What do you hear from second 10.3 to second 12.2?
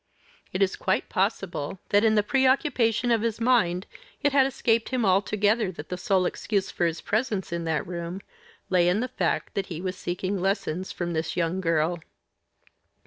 lessons from this young girl.